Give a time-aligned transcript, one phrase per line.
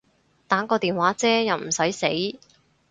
[0.47, 2.39] 打個電話啫又唔駛死